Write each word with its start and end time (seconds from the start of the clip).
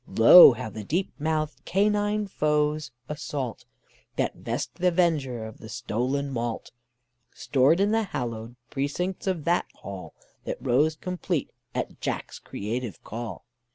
Lo! 0.07 0.53
how 0.53 0.67
the 0.67 0.83
deep 0.83 1.13
mouthed 1.19 1.63
canine 1.63 2.25
foe's 2.25 2.89
assault, 3.07 3.65
That 4.15 4.33
vest 4.35 4.73
th' 4.73 4.85
avenger 4.85 5.45
of 5.45 5.59
the 5.59 5.69
stolen 5.69 6.31
malt 6.31 6.71
Stored 7.35 7.79
in 7.79 7.91
the 7.91 8.01
hallowed 8.05 8.55
precincts 8.71 9.27
of 9.27 9.43
that 9.43 9.67
hall 9.75 10.15
That 10.45 10.57
rose 10.59 10.95
complete 10.95 11.51
at 11.75 12.01
Jack's 12.01 12.39
creative 12.39 13.03
call. 13.03 13.45